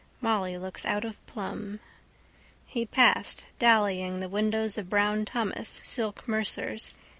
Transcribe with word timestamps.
Molly 0.19 0.57
looks 0.57 0.83
out 0.83 1.05
of 1.05 1.23
plumb. 1.27 1.79
He 2.65 2.87
passed, 2.87 3.45
dallying, 3.59 4.19
the 4.19 4.29
windows 4.29 4.75
of 4.79 4.89
Brown 4.89 5.25
Thomas, 5.25 5.79
silk 5.83 6.27
mercers. 6.27 6.89